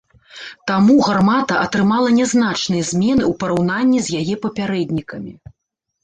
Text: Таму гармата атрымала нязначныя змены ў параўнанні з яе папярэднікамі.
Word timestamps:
Таму 0.69 0.93
гармата 1.07 1.55
атрымала 1.65 2.13
нязначныя 2.19 2.83
змены 2.91 3.23
ў 3.31 3.37
параўнанні 3.43 3.99
з 4.07 4.23
яе 4.23 4.35
папярэднікамі. 4.47 5.33